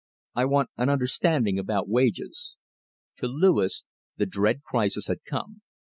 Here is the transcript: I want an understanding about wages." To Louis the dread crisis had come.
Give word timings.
I 0.33 0.45
want 0.45 0.71
an 0.77 0.89
understanding 0.89 1.59
about 1.59 1.87
wages." 1.87 2.55
To 3.17 3.27
Louis 3.27 3.83
the 4.17 4.25
dread 4.25 4.63
crisis 4.63 5.05
had 5.05 5.23
come. 5.25 5.61